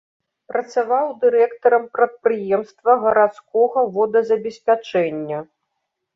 [0.51, 5.39] Працаваў дырэктарам прадпрыемства гарадскога водазабеспячэння.